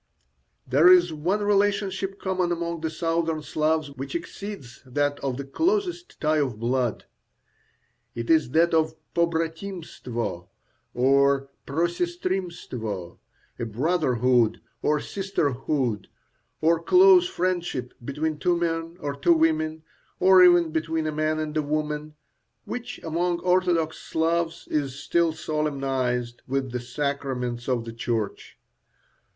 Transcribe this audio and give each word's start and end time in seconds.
There 0.65 0.87
is 0.87 1.13
one 1.13 1.41
relationship 1.41 2.19
common 2.19 2.51
among 2.51 2.81
the 2.81 2.89
southern 2.89 3.43
Slavs 3.43 3.91
which 3.91 4.15
exceeds 4.15 4.81
that 4.83 5.19
of 5.19 5.37
the 5.37 5.43
closest 5.43 6.19
tie 6.19 6.39
of 6.39 6.59
blood; 6.59 7.05
it 8.15 8.27
is 8.27 8.49
that 8.49 8.73
of 8.73 8.95
probratimtsvo, 9.13 10.47
or 10.95 11.49
prosestrimtstvo, 11.67 13.19
a 13.59 13.65
brotherhood 13.67 14.59
or 14.81 14.99
sisterhood, 14.99 16.07
or 16.61 16.81
close 16.81 17.27
friendship, 17.29 17.93
between 18.03 18.39
two 18.39 18.57
men 18.57 18.97
or 19.01 19.15
two 19.15 19.33
women, 19.33 19.83
or 20.19 20.43
even 20.43 20.71
between 20.71 21.05
a 21.05 21.11
man 21.11 21.37
and 21.37 21.55
a 21.55 21.61
woman, 21.61 22.15
which 22.65 22.99
among 23.03 23.39
orthodox 23.41 23.99
Slavs 23.99 24.67
is 24.71 24.95
still 24.95 25.31
solemnized 25.31 26.41
with 26.47 26.71
the 26.71 26.79
sacraments 26.79 27.69
of 27.69 27.85
the 27.85 27.93
church. 27.93 28.57